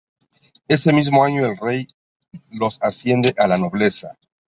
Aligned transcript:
Ese 0.67 0.91
mismo 0.93 1.23
año 1.23 1.45
el 1.45 1.55
rey 1.57 1.85
lo 2.49 2.69
asciende 2.81 3.35
a 3.37 3.47
la 3.47 3.57
nobleza. 3.57 4.17